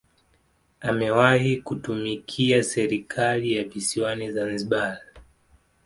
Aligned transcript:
Amewahi 0.81 1.57
kutumikia 1.57 2.63
serikali 2.63 3.53
ya 3.53 3.63
visiwani 3.63 4.31
Zanzibar 4.31 5.01